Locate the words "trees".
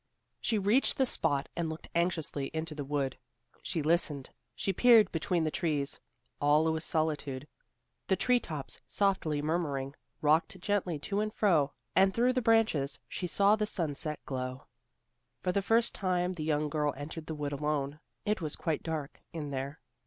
5.51-5.99